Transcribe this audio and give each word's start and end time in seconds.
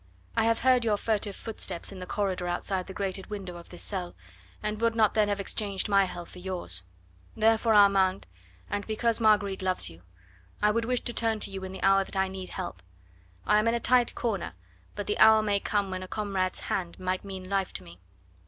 I 0.35 0.45
have 0.45 0.61
heard 0.61 0.83
your 0.83 0.97
furtive 0.97 1.35
footsteps 1.35 1.91
in 1.91 1.99
the 1.99 2.07
corridor 2.07 2.47
outside 2.47 2.87
the 2.87 2.93
grated 2.95 3.27
window 3.27 3.55
of 3.57 3.69
this 3.69 3.83
cell, 3.83 4.15
and 4.63 4.81
would 4.81 4.95
not 4.95 5.13
then 5.13 5.27
have 5.27 5.39
exchanged 5.39 5.87
my 5.87 6.05
hell 6.05 6.25
for 6.25 6.39
yours. 6.39 6.85
Therefore, 7.37 7.75
Armand, 7.75 8.25
and 8.67 8.87
because 8.87 9.21
Marguerite 9.21 9.61
loves 9.61 9.91
you, 9.91 10.01
I 10.59 10.71
would 10.71 10.85
wish 10.85 11.01
to 11.01 11.13
turn 11.13 11.39
to 11.41 11.51
you 11.51 11.63
in 11.63 11.71
the 11.71 11.83
hour 11.83 12.03
that 12.03 12.15
I 12.17 12.29
need 12.29 12.49
help. 12.49 12.81
I 13.45 13.59
am 13.59 13.67
in 13.67 13.75
a 13.75 13.79
tight 13.79 14.15
corner, 14.15 14.55
but 14.95 15.05
the 15.05 15.19
hour 15.19 15.43
may 15.43 15.59
come 15.59 15.91
when 15.91 16.01
a 16.01 16.07
comrade's 16.07 16.61
hand 16.61 16.99
might 16.99 17.23
mean 17.23 17.47
life 17.47 17.71
to 17.73 17.83
me. 17.83 18.01